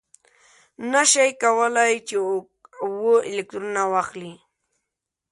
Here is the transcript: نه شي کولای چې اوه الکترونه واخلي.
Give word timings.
نه 0.91 1.01
شي 1.11 1.27
کولای 1.43 1.93
چې 2.07 2.15
اوه 2.85 3.15
الکترونه 3.29 3.83
واخلي. 3.93 4.33